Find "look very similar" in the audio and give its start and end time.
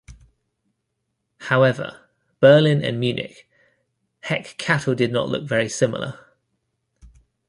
5.29-6.17